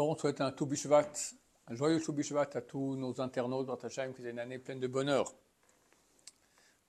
bon, 0.00 0.12
on 0.12 0.16
souhaite 0.16 0.40
un 0.40 0.50
tout 0.50 0.66
un 1.66 1.74
joyeux 1.74 2.00
tout 2.00 2.16
à 2.38 2.60
tous 2.62 2.96
nos 2.96 3.20
internautes 3.20 3.66
dans 3.66 3.76
Tachem, 3.76 4.14
qui 4.14 4.24
est 4.24 4.30
une 4.30 4.38
année 4.38 4.58
pleine 4.58 4.80
de 4.80 4.86
bonheur. 4.86 5.30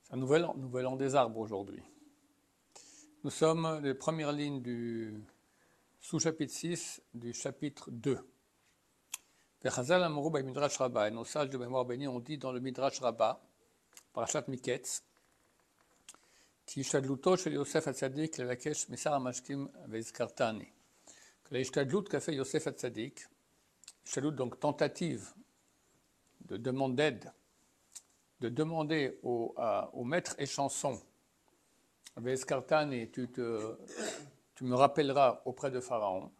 C'est 0.03 0.13
un 0.13 0.17
nouvel 0.17 0.45
an, 0.45 0.55
nouvel 0.55 0.87
an 0.87 0.95
des 0.95 1.13
arbres 1.13 1.39
aujourd'hui. 1.39 1.83
Nous 3.25 3.29
sommes 3.29 3.81
les 3.83 3.95
premières 3.95 4.31
lignes 4.31 4.61
du 4.61 5.25
sous-chapitre 5.99 6.53
6 6.53 7.01
du 7.13 7.33
chapitre 7.33 7.91
2. 7.91 8.17
By 9.61 10.43
Midrash 10.43 10.77
Rabbah, 10.77 11.09
et 11.09 11.11
nos 11.11 11.25
sages 11.25 11.49
de 11.49 11.57
mémoire 11.57 11.83
bénie 11.83 12.07
ont 12.07 12.21
dit 12.21 12.37
dans 12.37 12.53
le 12.53 12.61
Midrash 12.61 13.01
Rabbah, 13.01 13.43
Parashat 14.13 14.45
Miketz, 14.47 15.03
Ki 16.65 16.81
Shadluto 16.81 17.35
Shel 17.35 17.55
Yosef 17.55 17.89
Atzadik 17.89 18.37
Lelakesh 18.37 18.87
Misar 18.87 19.15
Amashkim 19.15 19.67
Vezkartani. 19.87 20.71
L'hishtadlout 21.51 22.03
qu'a 22.03 22.21
fait 22.21 22.33
Yosef 22.33 22.67
Hatzadik, 22.67 23.27
hishtadlout 24.05 24.31
donc 24.31 24.59
tentative 24.59 25.33
de 26.45 26.55
demande 26.55 26.95
d'aide, 26.95 27.31
de 28.39 28.49
demander 28.49 29.19
au, 29.21 29.53
maître 30.05 30.35
et 30.39 30.45
chanson, 30.45 30.99
Vezkartani, 32.15 33.09
tu, 33.11 33.27
me 34.61 34.75
rappelleras 34.75 35.41
auprès 35.45 35.71
de 35.71 35.79
Pharaon. 35.79 36.31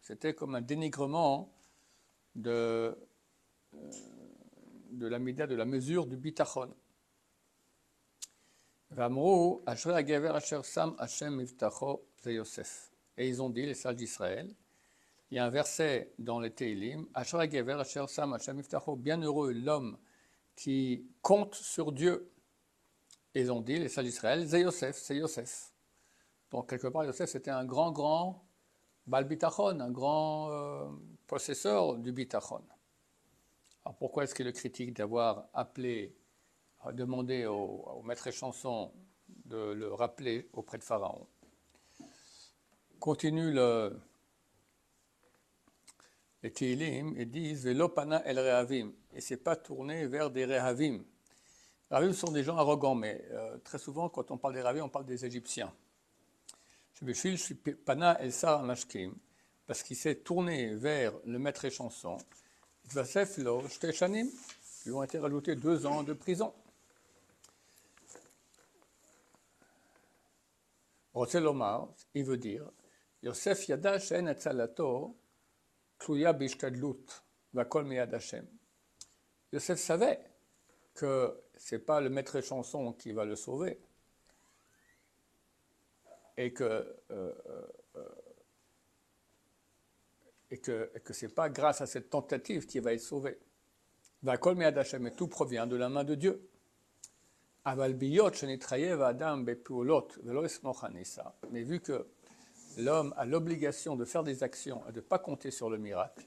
C'était 0.00 0.34
comme 0.34 0.54
un 0.54 0.60
dénigrement 0.60 1.52
de, 2.34 2.96
la 4.92 5.18
de 5.18 5.54
la 5.54 5.64
mesure 5.64 6.06
du 6.06 6.16
bitachon. 6.16 6.74
Et 13.16 13.28
ils 13.28 13.42
ont 13.42 13.50
dit, 13.50 13.66
les 13.66 13.74
sages 13.74 13.96
d'Israël, 13.96 14.54
il 15.30 15.36
y 15.36 15.40
a 15.40 15.44
un 15.44 15.50
verset 15.50 16.12
dans 16.18 16.38
les 16.38 16.52
Teilim, 16.52 17.06
bienheureux 18.96 19.52
l'homme 19.52 19.98
qui 20.54 21.06
compte 21.22 21.56
sur 21.56 21.90
Dieu. 21.90 22.30
Et 23.34 23.40
ils 23.40 23.50
ont 23.50 23.60
dit, 23.60 23.80
les 23.80 23.88
sages 23.88 24.04
d'Israël, 24.04 24.48
c'est 24.48 25.16
Yosef. 25.16 25.72
Donc, 26.52 26.70
quelque 26.70 26.86
part, 26.86 27.04
Yosef, 27.04 27.28
c'était 27.28 27.50
un 27.50 27.64
grand, 27.64 27.90
grand 27.90 28.46
Bal 29.06 29.24
Bitachon, 29.24 29.80
un 29.80 29.90
grand 29.90 30.50
euh, 30.50 30.88
possesseur 31.26 31.96
du 31.96 32.12
Bitachon. 32.12 32.62
Alors, 33.84 33.96
pourquoi 33.96 34.22
est-ce 34.24 34.34
qu'il 34.34 34.46
le 34.46 34.52
critique 34.52 34.96
d'avoir 34.96 35.48
appelé, 35.52 36.16
demandé 36.92 37.46
au, 37.46 37.84
au 37.96 38.02
maître 38.02 38.30
chanson 38.30 38.92
de 39.44 39.72
le 39.72 39.92
rappeler 39.92 40.48
auprès 40.52 40.78
de 40.78 40.84
Pharaon 40.84 41.26
Continue 43.00 43.52
le, 43.52 44.00
les 46.42 46.52
Tehillim 46.52 47.14
et 47.18 47.26
disent 47.26 47.64
Velopana 47.64 48.22
el 48.24 48.38
Rehavim. 48.38 48.92
Et 49.14 49.20
c'est 49.20 49.36
pas 49.36 49.56
tourné 49.56 50.06
vers 50.06 50.30
des 50.30 50.44
Rehavim. 50.44 51.02
Rehavim 51.90 52.12
sont 52.12 52.32
des 52.32 52.42
gens 52.42 52.56
arrogants, 52.56 52.94
mais 52.94 53.22
euh, 53.32 53.58
très 53.58 53.78
souvent, 53.78 54.08
quand 54.08 54.30
on 54.30 54.38
parle 54.38 54.54
des 54.54 54.62
Rehavim, 54.62 54.84
on 54.84 54.88
parle 54.88 55.06
des 55.06 55.24
Égyptiens. 55.24 55.72
Je 56.94 57.04
me 57.04 57.12
suis 57.12 57.54
Pana 57.54 58.18
el 58.20 58.32
Sar 58.32 58.62
Mashkim, 58.62 59.14
parce 59.66 59.82
qu'il 59.82 59.96
s'est 59.96 60.16
tourné 60.16 60.74
vers 60.74 61.12
le 61.26 61.38
maître 61.38 61.64
et 61.64 61.70
chanson. 61.70 62.16
Vasef 62.92 63.38
lo 63.38 63.66
Shteshanim, 63.68 64.28
lui 64.86 64.92
ont 64.92 65.02
été 65.02 65.18
rajoutés 65.18 65.56
deux 65.56 65.86
ans 65.86 66.02
de 66.02 66.12
prison. 66.12 66.52
Veut 71.14 72.36
dire 72.36 72.70
Yosef 73.22 73.68
yada 73.68 73.98
she'en 73.98 74.26
etzalato 74.26 75.16
tluya 75.98 76.32
bishtadlut 76.32 77.22
vakol 77.54 77.84
miyad 77.84 78.12
Hashem. 78.12 78.46
Yosef 79.52 79.78
savait 79.78 80.20
que 80.92 81.40
ce 81.56 81.76
n'est 81.76 81.80
pas 81.80 82.00
le 82.00 82.10
maître 82.10 82.40
chanson 82.40 82.92
qui 82.92 83.12
va 83.12 83.24
le 83.24 83.36
sauver 83.36 83.78
et 86.36 86.52
que, 86.52 86.64
euh, 87.12 87.32
euh, 87.96 88.08
ce 90.50 91.26
n'est 91.26 91.32
pas 91.32 91.48
grâce 91.48 91.80
à 91.80 91.86
cette 91.86 92.10
tentative 92.10 92.66
qu'il 92.66 92.82
va 92.82 92.92
être 92.92 93.00
sauvé. 93.00 93.38
Vakol 94.22 94.56
miyad 94.56 94.76
Hashem, 94.76 95.06
et 95.06 95.12
tout 95.12 95.28
provient 95.28 95.66
de 95.68 95.76
la 95.76 95.88
main 95.88 96.02
de 96.02 96.16
Dieu. 96.16 96.50
Mais 101.50 101.62
vu 101.62 101.80
que 101.80 102.06
l'homme 102.76 103.14
a 103.16 103.24
l'obligation 103.24 103.96
de 103.96 104.04
faire 104.04 104.22
des 104.22 104.42
actions 104.42 104.82
et 104.88 104.92
de 104.92 104.96
ne 104.96 105.00
pas 105.00 105.18
compter 105.18 105.50
sur 105.50 105.70
le 105.70 105.78
miracle, 105.78 106.26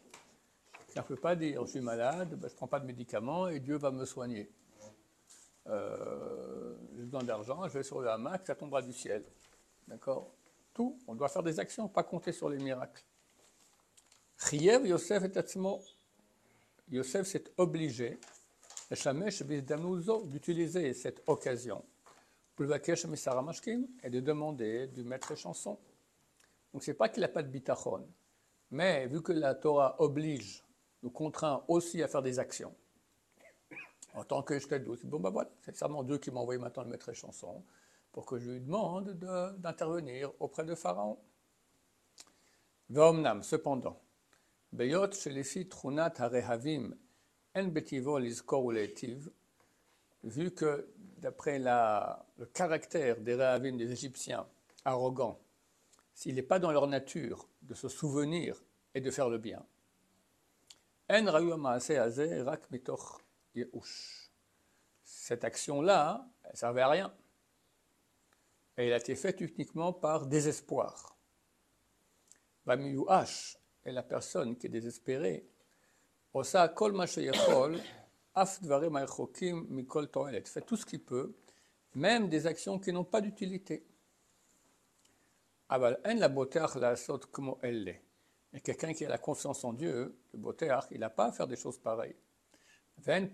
il 0.96 1.00
ne 1.00 1.04
peut 1.04 1.16
pas 1.16 1.36
dire 1.36 1.64
je 1.66 1.72
suis 1.72 1.82
malade, 1.82 2.30
ben, 2.30 2.48
je 2.48 2.54
ne 2.54 2.58
prends 2.58 2.68
pas 2.68 2.80
de 2.80 2.88
médicaments 2.88 3.50
et 3.50 3.60
Dieu 3.60 3.78
va 3.78 3.92
me 3.92 4.04
soigner. 4.04 4.52
Euh, 5.68 6.76
j'ai 6.96 7.04
besoin 7.04 7.24
d'argent, 7.24 7.68
je 7.68 7.74
vais 7.74 7.84
sur 7.84 8.02
le 8.02 8.10
hamac, 8.10 8.48
ça 8.48 8.56
tombera 8.56 8.82
du 8.82 8.94
ciel. 8.94 9.24
D'accord? 9.88 10.34
Tout, 10.74 10.98
on 11.08 11.14
doit 11.14 11.30
faire 11.30 11.44
des 11.44 11.60
actions, 11.60 11.88
pas 11.88 12.04
compter 12.04 12.32
sur 12.32 12.50
les 12.50 12.58
miracles. 12.58 13.04
Chiev 14.38 14.88
Yosef 14.88 15.24
et. 15.24 15.84
Yosef 16.90 17.28
s'est 17.28 17.44
obligé, 17.58 18.20
d'utiliser 18.90 20.94
cette 20.94 21.22
occasion 21.28 21.84
et 22.60 24.10
de 24.10 24.20
demander 24.20 24.88
du 24.88 25.04
maître 25.04 25.36
chanson. 25.36 25.78
Donc 26.74 26.84
c'est 26.84 26.94
pas 26.94 27.10
qu'il 27.10 27.22
n'a 27.22 27.28
pas 27.28 27.44
de 27.44 27.50
bitachon, 27.50 28.08
mais 28.72 29.08
vu 29.08 29.22
que 29.22 29.32
la 29.32 29.56
Torah 29.56 29.96
oblige, 30.00 30.64
nous 31.04 31.12
contraint 31.12 31.64
aussi 31.68 32.02
à 32.02 32.08
faire 32.08 32.22
des 32.22 32.40
actions. 32.40 32.74
En 34.14 34.24
tant 34.24 34.42
que 34.42 34.58
je 34.58 34.76
douce, 34.78 35.06
bon 35.06 35.20
ben 35.20 35.30
voilà, 35.30 35.50
c'est 35.62 35.76
seulement 35.76 36.04
Dieu 36.04 36.18
qui 36.18 36.32
m'a 36.32 36.40
envoyé 36.40 36.60
maintenant 36.60 36.84
le 36.84 36.90
maître 36.90 37.14
chanson 37.14 37.64
pour 38.12 38.26
que 38.26 38.40
je 38.40 38.50
lui 38.50 38.62
demande 38.62 39.12
d'intervenir 39.60 40.32
auprès 40.40 40.66
de 40.66 40.74
Pharaon. 40.74 41.20
V'omnam, 42.90 43.44
cependant, 43.44 44.02
beyot 44.72 45.12
shelefi 45.12 45.68
trunat 45.68 46.14
harehavim 46.18 46.96
vu 50.24 50.52
que 50.52 50.88
d'après 51.18 51.60
le 51.60 52.46
caractère 52.46 53.20
des 53.20 53.36
rehavim 53.36 53.78
des 53.78 53.92
Égyptiens, 53.92 54.48
arrogants, 54.86 55.40
s'il 56.14 56.36
n'est 56.36 56.44
pas 56.44 56.60
dans 56.60 56.72
leur 56.72 56.88
nature 56.88 57.48
de 57.62 57.74
se 57.74 57.90
souvenir 57.90 58.62
et 58.94 59.02
de 59.02 59.12
faire 59.12 59.30
le 59.30 59.38
bien, 59.38 59.66
Cette 65.04 65.44
action-là, 65.44 66.28
elle 66.44 66.52
ne 66.52 66.58
servait 66.58 66.82
à 66.82 66.90
rien. 66.90 67.14
Et 68.78 68.88
elle 68.88 68.94
a 68.94 68.98
été 68.98 69.16
faite 69.16 69.42
uniquement 69.42 69.94
par 69.94 70.28
désespoir. 70.28 71.18
Bamiyuash 72.66 73.58
est 73.86 73.92
la 73.92 74.04
personne 74.04 74.58
qui 74.58 74.68
est 74.68 74.70
désespérée. 74.70 75.48
Fait 80.46 80.62
tout 80.62 80.78
ce 80.78 80.86
qu'il 80.86 81.04
peut, 81.04 81.36
même 81.96 82.30
des 82.30 82.46
actions 82.46 82.80
qui 82.80 82.94
n'ont 82.94 83.04
pas 83.04 83.22
d'utilité. 83.22 83.84
Et 88.54 88.62
quelqu'un 88.62 88.94
qui 88.94 89.06
a 89.06 89.10
la 89.10 89.18
confiance 89.18 89.64
en 89.64 89.74
Dieu, 89.74 90.18
le 90.34 90.40
boteach, 90.40 90.86
il 90.92 91.00
n'a 91.00 91.10
pas 91.10 91.26
à 91.26 91.32
faire 91.32 91.48
des 91.48 91.56
choses 91.56 91.80
pareilles. 91.80 92.16
Ven 93.00 93.30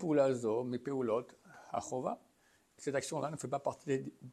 achova 1.72 2.20
cette 2.76 2.94
action-là 2.94 3.30
ne 3.30 3.36
fait 3.36 3.48
pas 3.48 3.62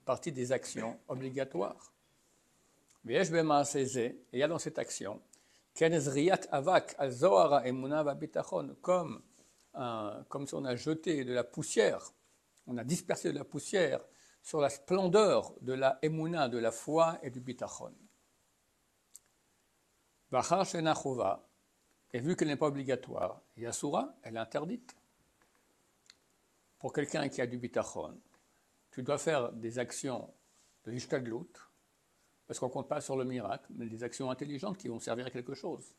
partie 0.06 0.31
des, 0.31 0.51
actions 0.51 1.00
obligatoires. 1.07 1.94
Et 3.07 3.13
il 3.13 4.40
y 4.40 4.44
a 4.44 4.48
dans 4.48 4.60
cette 4.60 4.80
action, 4.80 5.22
comme, 8.82 9.22
un, 9.74 10.26
comme 10.30 10.48
si 10.48 10.54
on 10.54 10.66
a 10.66 10.76
jeté 10.76 11.24
de 11.24 11.34
la 11.34 11.44
poussière, 11.44 12.12
on 12.68 12.78
a 12.78 12.84
dispersé 12.84 13.32
de 13.32 13.38
la 13.38 13.46
poussière 13.46 14.02
sur 14.42 14.60
la 14.60 14.70
splendeur 14.70 15.54
de 15.62 15.74
la 15.74 16.00
emuna, 16.02 16.50
de 16.50 16.58
la 16.58 16.72
foi 16.72 17.20
et 17.24 17.30
du 17.30 17.40
bitachon. 17.40 17.94
Et 22.14 22.20
vu 22.20 22.36
qu'elle 22.36 22.48
n'est 22.48 22.58
pas 22.58 22.68
obligatoire, 22.68 23.42
Yasura, 23.58 24.16
elle 24.24 24.36
est 24.36 24.40
interdite. 24.40 24.96
Pour 26.80 26.94
quelqu'un 26.94 27.30
qui 27.30 27.42
a 27.42 27.48
du 27.48 27.58
bitachon, 27.58 28.20
tu 28.92 29.04
dois 29.04 29.18
faire 29.18 29.52
des 29.54 29.80
actions 29.80 30.34
de 30.84 30.92
l'ishtadlout, 30.92 31.52
parce 32.51 32.59
qu'on 32.59 32.68
ne 32.68 32.74
compte 32.74 32.89
pas 32.89 33.00
sur 33.00 33.15
le 33.15 33.24
miracle, 33.24 33.63
mais 33.69 33.86
des 33.86 34.03
actions 34.03 34.30
intelligentes 34.30 34.77
qui 34.77 34.89
vont 34.89 35.00
servir 35.00 35.25
à 35.25 35.30
quelque 35.30 35.53
chose. 35.53 35.95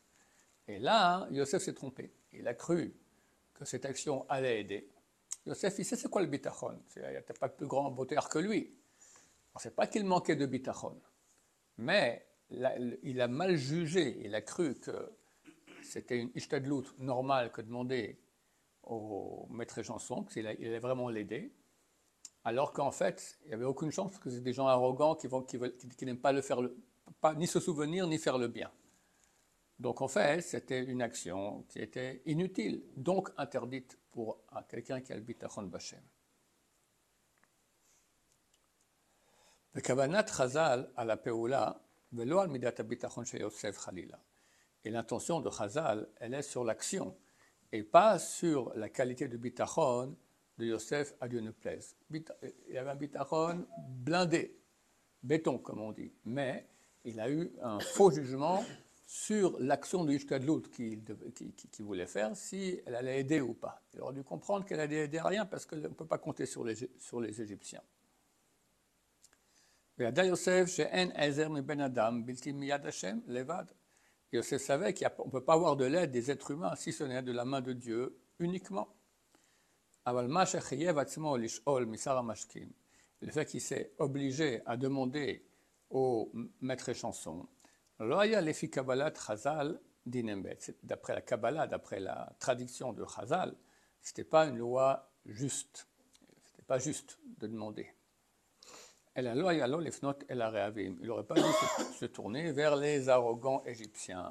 Et 0.67 0.77
là, 0.77 1.27
Yosef 1.31 1.63
s'est 1.63 1.73
trompé. 1.73 2.13
Il 2.31 2.47
a 2.47 2.53
cru 2.53 2.93
que 3.55 3.65
cette 3.65 3.85
action 3.85 4.29
allait 4.29 4.61
aider. 4.61 4.87
Yosef, 5.47 5.79
il 5.79 5.83
sait 5.83 5.95
c'est 5.95 6.11
quoi 6.11 6.21
le 6.21 6.27
bitachon. 6.27 6.79
Il 6.95 7.01
n'y 7.01 7.17
a 7.17 7.21
pas 7.23 7.49
plus 7.49 7.65
grand 7.65 7.89
beauté 7.89 8.15
que 8.29 8.37
lui. 8.37 8.71
On 9.55 9.57
ne 9.57 9.61
sait 9.61 9.71
pas 9.71 9.87
qu'il 9.87 10.05
manquait 10.05 10.35
de 10.35 10.45
bitachon. 10.45 11.01
Mais 11.79 12.23
il 12.51 13.19
a 13.19 13.27
mal 13.27 13.55
jugé, 13.55 14.19
il 14.23 14.35
a 14.35 14.41
cru 14.41 14.75
que 14.75 15.11
c'était 15.81 16.19
une 16.19 16.29
ishtadlout 16.35 16.85
normale 16.99 17.51
que 17.51 17.61
demander 17.63 18.19
au 18.83 19.47
maître 19.49 19.81
chanson, 19.81 20.23
qu'il 20.23 20.45
allait 20.45 20.77
vraiment 20.77 21.09
l'aider, 21.09 21.51
alors 22.43 22.73
qu'en 22.73 22.91
fait, 22.91 23.37
il 23.43 23.49
n'y 23.49 23.53
avait 23.53 23.65
aucune 23.65 23.91
chance 23.91 24.11
parce 24.11 24.23
que 24.23 24.29
c'est 24.29 24.41
des 24.41 24.53
gens 24.53 24.67
arrogants 24.67 25.15
qui, 25.15 25.27
n'aiment 26.05 26.19
pas 26.19 26.31
le 26.31 26.41
faire, 26.41 26.59
ni 27.35 27.47
se 27.47 27.59
souvenir, 27.59 28.07
ni 28.07 28.17
faire 28.17 28.37
le 28.37 28.47
bien. 28.47 28.71
Donc 29.79 30.01
en 30.01 30.07
fait, 30.07 30.41
c'était 30.41 30.83
une 30.83 31.01
action 31.01 31.63
qui 31.69 31.79
était 31.79 32.21
inutile, 32.25 32.83
donc 32.95 33.29
interdite 33.37 33.97
pour 34.11 34.39
quelqu'un 34.69 35.01
qui 35.01 35.13
a 35.13 35.15
le 35.15 35.21
bitachon 35.21 35.63
bachem. 35.63 36.01
Le 39.73 39.81
kavanat 39.81 40.25
chazal 40.27 40.91
à 40.95 41.05
la 41.05 41.17
peoula, 41.17 41.81
velo 42.11 42.39
al 42.39 42.49
midat 42.49 42.73
chez 43.25 43.39
Yosef 43.39 43.83
Khalila. 43.83 44.19
Et 44.85 44.89
l'intention 44.89 45.39
de 45.39 45.49
Chazal, 45.49 46.09
elle 46.19 46.33
est 46.33 46.41
sur 46.41 46.63
l'action 46.63 47.17
et 47.71 47.83
pas 47.83 48.19
sur 48.19 48.73
la 48.75 48.89
qualité 48.89 49.27
de 49.27 49.37
bitachon 49.37 50.15
de 50.57 50.65
Yosef 50.65 51.13
à 51.19 51.27
Dieu 51.27 51.39
ne 51.39 51.51
plaise. 51.51 51.95
Il 52.11 52.23
y 52.69 52.77
avait 52.77 52.91
un 52.91 52.95
bitachon 52.95 53.65
blindé, 53.89 54.59
béton 55.21 55.57
comme 55.57 55.81
on 55.81 55.91
dit, 55.91 56.11
mais 56.25 56.67
il 57.05 57.19
a 57.19 57.29
eu 57.29 57.51
un 57.61 57.79
faux 57.95 58.11
jugement 58.11 58.63
sur 59.05 59.59
l'action 59.59 60.05
de 60.05 60.13
Ishkadlout 60.13 60.61
qu'il 60.71 61.03
qui, 61.71 61.81
voulait 61.83 62.07
faire, 62.07 62.35
si 62.35 62.81
elle 62.85 62.95
allait 62.95 63.19
aider 63.19 63.41
ou 63.41 63.53
pas. 63.53 63.81
Il 63.93 64.01
aurait 64.01 64.13
dû 64.13 64.23
comprendre 64.23 64.65
qu'elle 64.65 64.79
allait 64.79 65.05
aider 65.05 65.19
à 65.19 65.27
rien 65.27 65.45
parce 65.45 65.65
qu'on 65.65 65.75
ne 65.75 65.87
peut 65.89 66.07
pas 66.07 66.17
compter 66.17 66.45
sur 66.45 66.63
les, 66.63 66.75
sur 66.97 67.19
les 67.19 67.41
Égyptiens. 67.41 67.81
Yosef 74.31 74.61
savait 74.61 74.93
qu'on 74.93 75.25
ne 75.25 75.31
peut 75.31 75.43
pas 75.43 75.53
avoir 75.53 75.75
de 75.75 75.85
l'aide 75.85 76.11
des 76.11 76.31
êtres 76.31 76.51
humains 76.51 76.75
si 76.75 76.91
ce 76.91 77.03
n'est 77.03 77.21
de 77.21 77.31
la 77.31 77.45
main 77.45 77.61
de 77.61 77.73
Dieu 77.73 78.17
uniquement. 78.39 78.87
Le 80.05 80.27
fait 83.31 83.45
qu'il 83.45 83.61
s'est 83.61 83.93
obligé 83.99 84.61
à 84.65 84.75
demander 84.75 85.45
au 85.89 86.29
maître 86.59 86.91
chanson, 86.93 87.47
d'après 90.83 91.13
la 91.13 91.21
Kabbalah, 91.21 91.67
d'après 91.67 92.01
la 92.01 92.35
traduction 92.39 92.91
de 92.91 93.05
Chazal, 93.05 93.55
ce 94.01 94.09
n'était 94.09 94.25
pas 94.25 94.47
une 94.47 94.57
loi 94.57 95.09
juste. 95.25 95.87
Ce 96.43 96.51
n'était 96.51 96.63
pas 96.63 96.79
juste 96.79 97.17
de 97.37 97.47
demander. 97.47 97.87
Il 99.15 99.23
n'aurait 99.23 99.63
pas 101.23 101.35
dû 101.35 101.41
se 101.97 102.05
tourner 102.05 102.51
vers 102.51 102.75
les 102.75 103.07
arrogants 103.07 103.63
égyptiens. 103.63 104.29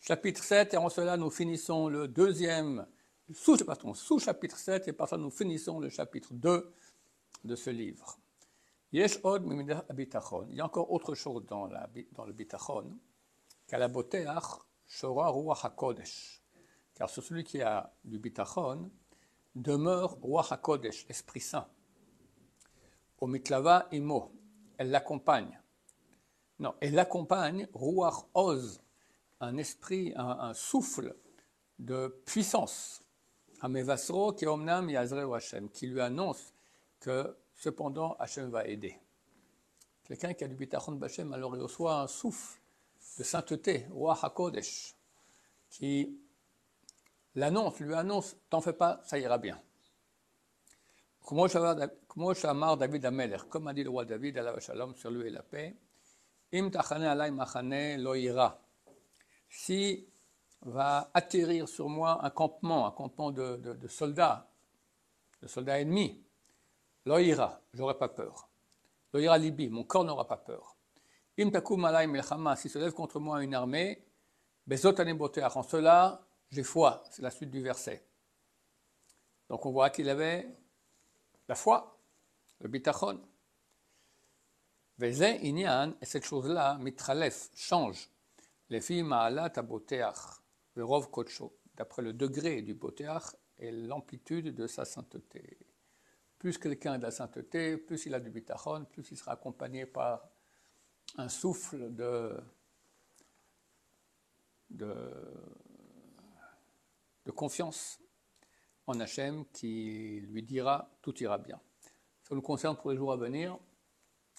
Chapitre 0.00 0.42
7, 0.42 0.74
et 0.74 0.76
en 0.76 0.88
cela 0.88 1.16
nous 1.16 1.30
finissons 1.30 1.88
le 1.88 2.08
deuxième, 2.08 2.84
sous-chapitre 3.32 4.56
7, 4.56 4.88
et 4.88 4.92
par 4.92 5.08
ça 5.08 5.16
nous 5.16 5.30
finissons 5.30 5.80
le 5.80 5.88
chapitre 5.88 6.32
2 6.32 6.72
de 7.44 7.56
ce 7.56 7.70
livre. 7.70 8.18
Il 8.92 9.00
y 9.00 10.60
a 10.60 10.64
encore 10.64 10.90
autre 10.90 11.14
chose 11.14 11.44
dans, 11.44 11.66
la, 11.66 11.88
dans 12.12 12.24
le 12.24 12.32
bitachon. 12.32 12.98
Car 13.66 13.90
celui 17.10 17.44
qui 17.44 17.60
a 17.60 17.92
du 18.02 18.18
bitachon 18.18 18.90
demeure 19.54 20.18
ruach 20.22 20.52
hakodesh, 20.52 21.04
Esprit 21.08 21.40
Saint. 21.40 21.68
Au 23.20 23.26
mitlava 23.26 23.88
imo, 23.92 24.32
elle 24.78 24.90
l'accompagne. 24.90 25.60
Non, 26.58 26.74
elle 26.80 26.94
l'accompagne, 26.94 27.68
ruach 27.74 28.24
oz, 28.34 28.80
un 29.40 29.56
esprit, 29.58 30.12
un, 30.16 30.54
souffle 30.54 31.14
de 31.78 32.22
puissance. 32.24 33.02
Amevasro 33.60 34.32
qui 34.32 34.46
omnam 34.46 34.90
yazre 34.90 35.32
Hashem, 35.34 35.68
qui 35.70 35.86
lui 35.86 36.00
annonce 36.00 36.52
que 37.00 37.36
cependant 37.54 38.14
Hachem 38.18 38.50
va 38.50 38.66
aider. 38.66 38.98
Quelqu'un 40.04 40.34
qui 40.34 40.44
a 40.44 40.48
du 40.48 40.54
bitachon 40.54 40.92
Bachem, 40.92 41.32
alors 41.32 41.54
il 41.56 41.62
reçoit 41.62 42.00
un 42.00 42.06
souffle 42.06 42.58
de 43.18 43.24
sainteté, 43.24 43.86
roi 43.90 44.18
HaKodesh, 44.20 44.94
qui 45.70 46.18
l'annonce, 47.34 47.78
lui 47.80 47.94
annonce 47.94 48.36
T'en 48.48 48.60
fais 48.60 48.72
pas, 48.72 49.00
ça 49.04 49.18
ira 49.18 49.38
bien. 49.38 49.60
David 52.78 53.04
Ameler, 53.04 53.36
comme 53.50 53.68
a 53.68 53.74
dit 53.74 53.84
le 53.84 53.90
roi 53.90 54.04
David, 54.06 54.38
Allah 54.38 54.58
Shalom, 54.58 54.94
sur 54.94 55.10
lui 55.10 55.26
et 55.26 55.30
la 55.30 55.42
paix, 55.42 55.76
Im 56.52 56.70
alay 56.72 57.30
machane 57.30 57.98
lo 57.98 58.14
ira. 58.14 58.58
Si 59.50 60.06
va 60.62 61.10
atterrir 61.14 61.68
sur 61.68 61.88
moi 61.88 62.24
un 62.24 62.30
campement, 62.30 62.86
un 62.86 62.90
campement 62.90 63.30
de, 63.30 63.56
de 63.56 63.88
soldats, 63.88 64.50
de 65.42 65.46
soldats 65.46 65.80
ennemis, 65.80 66.24
Loïra, 67.08 67.62
j'aurai 67.72 67.96
pas 67.96 68.08
peur. 68.08 68.50
Loïra 69.12 69.38
libi, 69.38 69.68
mon 69.70 69.84
corps 69.84 70.04
n'aura 70.04 70.26
pas 70.26 70.36
peur. 70.36 70.76
Im 71.38 71.50
takum 71.50 71.80
melchama, 71.80 72.56
si 72.56 72.68
se 72.68 72.78
lève 72.78 72.92
contre 72.92 73.18
moi 73.18 73.42
une 73.42 73.54
armée, 73.54 74.04
bezot 74.66 74.94
en 75.00 75.62
cela, 75.62 76.20
j'ai 76.50 76.62
foi. 76.62 77.02
C'est 77.10 77.22
la 77.22 77.30
suite 77.30 77.50
du 77.50 77.62
verset. 77.62 78.04
Donc 79.48 79.64
on 79.64 79.70
voit 79.70 79.90
qu'il 79.90 80.08
avait 80.10 80.54
la 81.48 81.54
foi, 81.54 81.98
le 82.60 82.68
bitachon. 82.68 83.20
Veze 84.98 85.38
inyan, 85.42 85.94
et 86.02 86.06
cette 86.06 86.24
chose-là, 86.24 86.76
mitralef, 86.78 87.50
change. 87.54 88.10
Les 88.68 88.80
filles 88.80 89.04
ma'alat 89.04 89.52
verov 90.78 91.10
kocho, 91.10 91.58
d'après 91.76 92.02
le 92.02 92.12
degré 92.12 92.62
du 92.62 92.74
boteach 92.74 93.34
et 93.58 93.72
l'amplitude 93.72 94.54
de 94.54 94.66
sa 94.68 94.84
sainteté. 94.84 95.58
Plus 96.38 96.56
quelqu'un 96.56 96.92
a 96.92 96.98
de 96.98 97.02
la 97.02 97.10
sainteté, 97.10 97.76
plus 97.76 98.06
il 98.06 98.14
a 98.14 98.20
du 98.20 98.30
bitachon, 98.30 98.84
plus 98.84 99.10
il 99.10 99.16
sera 99.16 99.32
accompagné 99.32 99.86
par 99.86 100.22
un 101.16 101.28
souffle 101.28 101.92
de, 101.92 102.40
de, 104.70 104.92
confiance 107.34 108.00
en 108.86 109.00
Hachem 109.00 109.44
qui 109.52 110.20
lui 110.20 110.42
dira 110.42 110.90
tout 111.02 111.20
ira 111.22 111.38
bien. 111.38 111.60
Ça 112.22 112.34
nous 112.34 112.42
concerne 112.42 112.76
pour 112.76 112.90
les 112.90 112.96
jours 112.96 113.12
à 113.12 113.16
venir. 113.16 113.58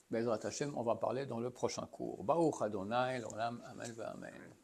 Bezrat 0.09 0.39
Hachem, 0.43 0.73
on 0.75 0.83
va 0.83 0.95
parler 0.95 1.25
dans 1.25 1.39
le 1.39 1.51
prochain 1.51 1.85
cours. 1.85 2.23
Baruch 2.23 2.61
Adonai, 2.61 3.21
Amen, 3.23 4.01
Amen. 4.05 4.58